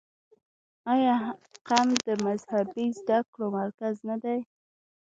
آیا 0.93 1.17
قم 1.67 1.87
د 2.07 2.09
مذهبي 2.25 2.87
زده 2.99 3.17
کړو 3.31 3.47
مرکز 3.57 3.95
نه 4.09 4.15
دی؟ 4.23 4.39